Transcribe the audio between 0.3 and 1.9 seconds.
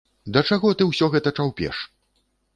Да чаго ты ўсё гэта чаўпеш?